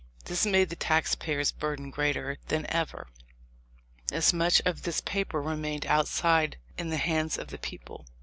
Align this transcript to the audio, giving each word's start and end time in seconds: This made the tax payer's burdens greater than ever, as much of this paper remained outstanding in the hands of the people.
This 0.25 0.47
made 0.47 0.69
the 0.69 0.75
tax 0.75 1.13
payer's 1.13 1.51
burdens 1.51 1.93
greater 1.93 2.39
than 2.47 2.65
ever, 2.71 3.05
as 4.11 4.33
much 4.33 4.59
of 4.65 4.81
this 4.81 4.99
paper 5.01 5.39
remained 5.39 5.85
outstanding 5.85 6.59
in 6.75 6.89
the 6.89 6.97
hands 6.97 7.37
of 7.37 7.49
the 7.49 7.59
people. 7.59 8.07